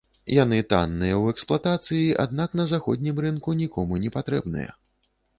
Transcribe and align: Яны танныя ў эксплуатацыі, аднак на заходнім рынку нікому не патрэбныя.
Яны 0.35 0.57
танныя 0.73 1.15
ў 1.17 1.25
эксплуатацыі, 1.33 2.07
аднак 2.23 2.55
на 2.59 2.65
заходнім 2.71 3.21
рынку 3.25 3.53
нікому 3.59 3.99
не 4.07 4.13
патрэбныя. 4.17 4.71